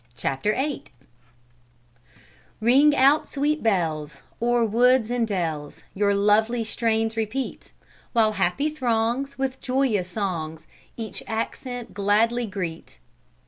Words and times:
CHAPTER 0.17 0.53
VIII 0.53 0.85
"Ring 2.59 2.95
out, 2.95 3.27
sweet 3.27 3.61
bells, 3.61 4.23
O'er 4.41 4.65
woods 4.65 5.11
and 5.11 5.27
dells 5.27 5.83
Your 5.93 6.15
lovely 6.15 6.63
strains 6.63 7.15
repeat, 7.15 7.71
While 8.11 8.31
happy 8.31 8.71
throngs 8.73 9.37
With 9.37 9.61
joyous 9.61 10.09
songs 10.09 10.65
Each 10.97 11.21
accent 11.27 11.93
gladly 11.93 12.47
greet." 12.47 12.97